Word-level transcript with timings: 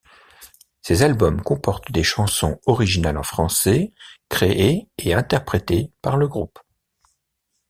Ces 0.81 1.03
albums 1.03 1.43
comportent 1.43 1.91
des 1.91 2.01
chansons 2.03 2.59
originales 2.65 3.19
en 3.19 3.23
français 3.23 3.91
créées 4.29 4.87
et 4.97 5.13
interprétées 5.13 5.91
par 6.01 6.17
le 6.17 6.27
groupe. 6.27 6.57